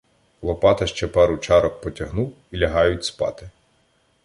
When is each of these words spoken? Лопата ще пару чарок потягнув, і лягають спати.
Лопата 0.43 0.87
ще 0.87 1.07
пару 1.11 1.37
чарок 1.39 1.81
потягнув, 1.81 2.33
і 2.51 2.57
лягають 2.57 3.05
спати. 3.05 3.49